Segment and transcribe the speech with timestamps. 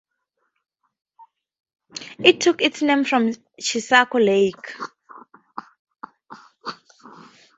[2.17, 4.73] It took its name from Chisago Lake.